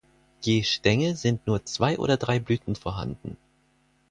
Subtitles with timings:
[0.41, 3.37] Je Stängel sind nur zwei oder drei Blüten vorhanden.